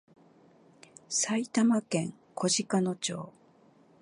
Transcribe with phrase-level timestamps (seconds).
[1.09, 3.31] 埼玉県小鹿野町